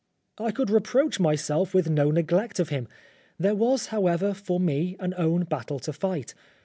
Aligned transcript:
I 0.39 0.49
could 0.51 0.71
reproach 0.71 1.19
myself 1.19 1.75
with 1.75 1.87
no 1.87 2.09
neglect 2.09 2.59
of 2.59 2.69
him. 2.69 2.87
There 3.37 3.53
was, 3.53 3.89
however, 3.93 4.33
for 4.33 4.59
me 4.59 4.95
an 4.99 5.13
own 5.15 5.43
battle 5.43 5.77
to 5.77 5.93
fight. 5.93 6.33